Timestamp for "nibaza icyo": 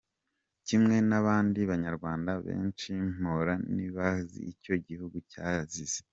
3.75-4.71